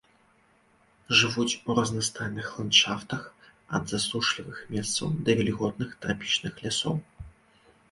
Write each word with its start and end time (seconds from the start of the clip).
Жывуць 1.19 1.59
у 1.69 1.75
разнастайных 1.79 2.47
ландшафтах, 2.61 3.21
ад 3.79 3.83
засушлівых 3.93 4.65
месцаў 4.73 5.07
да 5.27 5.31
вільготных 5.43 5.89
трапічных 6.07 6.53
лясоў. 6.67 6.95